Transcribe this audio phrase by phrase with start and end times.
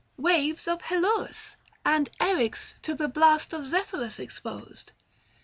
[0.17, 4.93] Waves of Helorus; and Eryx, to the blast Of Zephyrus exposed.